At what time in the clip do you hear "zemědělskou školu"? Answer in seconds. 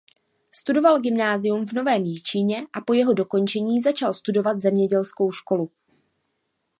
4.59-5.71